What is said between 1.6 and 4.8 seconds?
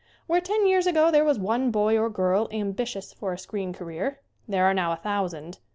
boy or girl ambitious for a screen career there are